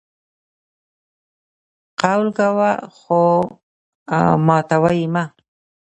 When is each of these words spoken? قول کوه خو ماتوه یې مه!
قول 2.01 2.27
کوه 2.37 2.69
خو 2.97 3.21
ماتوه 4.47 4.91
یې 4.99 5.07
مه! 5.13 5.23